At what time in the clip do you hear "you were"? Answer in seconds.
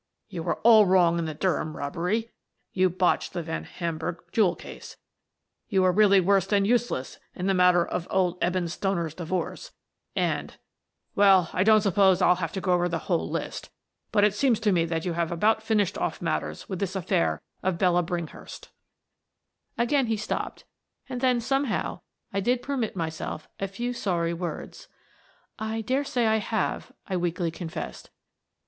0.29-0.55, 5.69-5.91